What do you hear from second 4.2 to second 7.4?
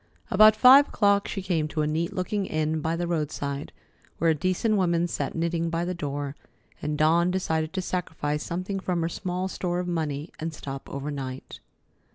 a decent woman sat knitting by the door, and Dawn